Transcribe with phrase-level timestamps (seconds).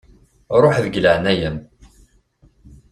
[0.61, 1.57] Ruḥ, deg leεnaya-m.